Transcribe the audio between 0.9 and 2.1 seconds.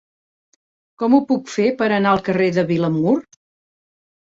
Com ho puc fer per